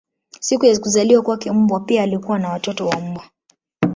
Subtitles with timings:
[0.39, 3.23] Siku ya kuzaliwa kwake mbwa pia alikuwa na watoto wa mbwa.